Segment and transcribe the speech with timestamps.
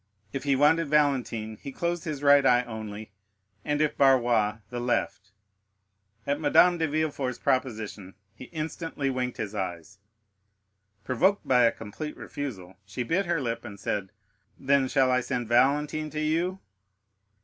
[0.33, 3.11] If he wanted Valentine, he closed his right eye only,
[3.63, 5.29] and if Barrois, the left.
[6.25, 9.99] At Madame de Villefort's proposition he instantly winked his eyes.
[11.03, 14.09] Provoked by a complete refusal, she bit her lip and said,
[14.57, 16.57] "Then shall I send Valentine to you?"